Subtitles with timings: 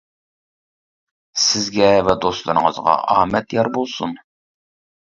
[1.43, 4.23] سىزگە ۋە دوستلىرىڭىزغا ئامەت يار بولسۇن!